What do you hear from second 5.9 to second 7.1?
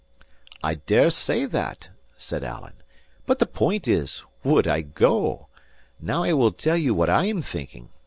Now I will tell you what